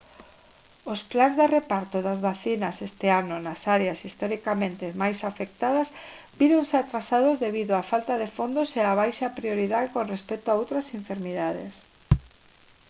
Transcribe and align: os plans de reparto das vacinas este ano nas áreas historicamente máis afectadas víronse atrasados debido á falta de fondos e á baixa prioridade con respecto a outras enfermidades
os 0.93 1.01
plans 1.11 1.33
de 1.39 1.45
reparto 1.57 1.97
das 2.07 2.19
vacinas 2.29 2.75
este 2.89 3.07
ano 3.21 3.35
nas 3.45 3.61
áreas 3.75 3.99
historicamente 4.09 4.85
máis 5.01 5.19
afectadas 5.31 5.87
víronse 6.39 6.75
atrasados 6.77 7.41
debido 7.45 7.71
á 7.81 7.83
falta 7.91 8.13
de 8.21 8.27
fondos 8.37 8.69
e 8.79 8.81
á 8.91 8.93
baixa 9.01 9.35
prioridade 9.39 9.91
con 9.95 10.05
respecto 10.15 10.47
a 10.49 10.59
outras 10.61 10.85
enfermidades 10.99 11.73